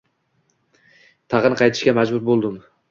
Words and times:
Tag`in 1.35 1.61
qaytishga 1.63 1.97
majbur 2.01 2.29
bo`ldim 2.33 2.63